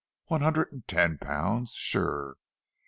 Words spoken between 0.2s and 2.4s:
One hundred and ten pounds, sure.